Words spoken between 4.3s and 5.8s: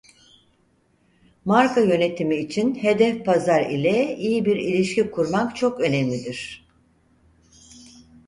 bir ilişki kurmak çok